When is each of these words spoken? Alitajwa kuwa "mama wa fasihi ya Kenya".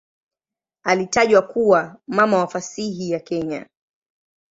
Alitajwa 0.83 1.41
kuwa 1.41 1.95
"mama 2.07 2.37
wa 2.37 2.47
fasihi 2.47 3.09
ya 3.11 3.19
Kenya". 3.19 3.65